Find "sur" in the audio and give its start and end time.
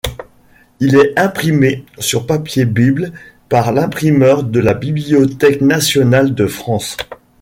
1.99-2.25